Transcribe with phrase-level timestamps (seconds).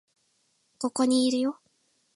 [0.79, 1.59] ここにいるよ